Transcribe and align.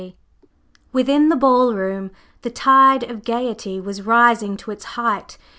/Within/ 0.91 1.29
the 1.29 1.35
ball 1.35 1.75
room 1.75 2.09
the 2.41 2.49
tide 2.49 3.03
of 3.03 3.23
gayety 3.23 3.79
was 3.79 4.01
rising 4.01 4.57
to 4.57 4.71
its 4.71 4.83
height. 4.97 5.37